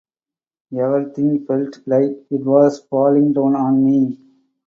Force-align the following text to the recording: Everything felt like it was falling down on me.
Everything 0.75 1.45
felt 1.45 1.77
like 1.85 2.25
it 2.31 2.43
was 2.43 2.79
falling 2.89 3.33
down 3.33 3.55
on 3.55 3.85
me. 3.85 4.17